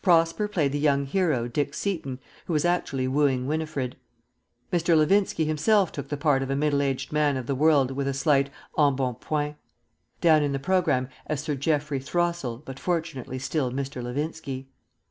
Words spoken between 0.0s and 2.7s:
Prosper played the young hero, Dick Seaton, who was